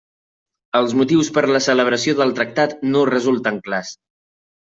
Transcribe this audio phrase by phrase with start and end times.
[0.79, 3.95] Els motius per a la celebració del tractat no resulten clars.